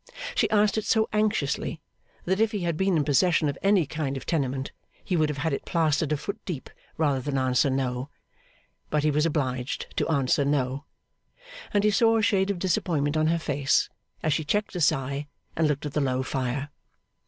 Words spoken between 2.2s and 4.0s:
that if he had been in possession of any